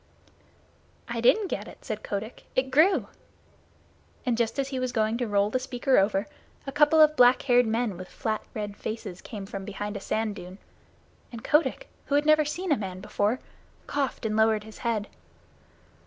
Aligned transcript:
"I 1.07 1.21
didn't 1.21 1.45
get 1.49 1.67
it," 1.67 1.85
said 1.85 2.01
Kotick. 2.01 2.45
"It 2.55 2.71
grew." 2.71 3.05
And 4.25 4.35
just 4.35 4.57
as 4.57 4.69
he 4.69 4.79
was 4.79 4.91
going 4.91 5.15
to 5.19 5.27
roll 5.27 5.51
the 5.51 5.59
speaker 5.59 5.99
over, 5.99 6.25
a 6.65 6.71
couple 6.71 6.99
of 6.99 7.15
black 7.15 7.43
haired 7.43 7.67
men 7.67 7.97
with 7.97 8.07
flat 8.07 8.41
red 8.55 8.75
faces 8.75 9.21
came 9.21 9.45
from 9.45 9.63
behind 9.63 9.95
a 9.95 9.99
sand 9.99 10.37
dune, 10.37 10.57
and 11.31 11.43
Kotick, 11.43 11.87
who 12.07 12.15
had 12.15 12.25
never 12.25 12.45
seen 12.45 12.71
a 12.71 12.77
man 12.77 12.99
before, 12.99 13.39
coughed 13.85 14.25
and 14.25 14.35
lowered 14.35 14.63
his 14.63 14.79
head. 14.79 15.07